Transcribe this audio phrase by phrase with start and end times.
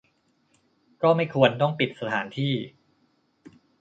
[1.01, 2.53] ก็ไม่ควรต้องปิดสถานที่